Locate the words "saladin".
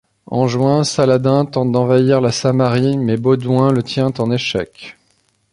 0.83-1.45